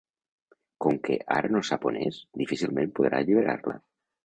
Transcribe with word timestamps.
Com 0.85 0.97
que 1.07 1.17
ara 1.35 1.51
no 1.57 1.61
sap 1.69 1.85
on 1.91 2.01
és, 2.07 2.23
difícilment 2.43 2.97
podrà 3.01 3.23
alliberar-la. 3.23 3.79